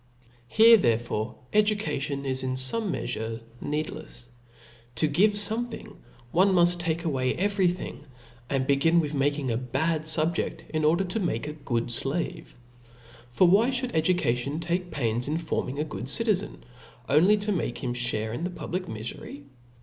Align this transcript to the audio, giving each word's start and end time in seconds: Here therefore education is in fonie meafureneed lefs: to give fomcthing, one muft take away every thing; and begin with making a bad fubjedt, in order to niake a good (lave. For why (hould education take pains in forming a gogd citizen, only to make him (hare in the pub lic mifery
Here 0.47 0.77
therefore 0.77 1.35
education 1.53 2.25
is 2.25 2.41
in 2.41 2.55
fonie 2.55 2.89
meafureneed 3.59 3.91
lefs: 3.91 4.23
to 4.95 5.05
give 5.07 5.33
fomcthing, 5.33 5.95
one 6.31 6.53
muft 6.53 6.79
take 6.79 7.03
away 7.05 7.35
every 7.35 7.67
thing; 7.67 8.05
and 8.49 8.65
begin 8.65 8.99
with 8.99 9.13
making 9.13 9.51
a 9.51 9.57
bad 9.57 10.05
fubjedt, 10.05 10.67
in 10.71 10.83
order 10.85 11.03
to 11.03 11.19
niake 11.19 11.47
a 11.47 11.53
good 11.53 11.93
(lave. 12.03 12.57
For 13.29 13.47
why 13.47 13.69
(hould 13.69 13.91
education 13.95 14.59
take 14.59 14.89
pains 14.89 15.27
in 15.27 15.37
forming 15.37 15.77
a 15.79 15.85
gogd 15.85 16.07
citizen, 16.07 16.63
only 17.07 17.37
to 17.37 17.51
make 17.51 17.83
him 17.83 17.93
(hare 17.93 18.33
in 18.33 18.43
the 18.43 18.49
pub 18.49 18.73
lic 18.73 18.87
mifery 18.87 19.43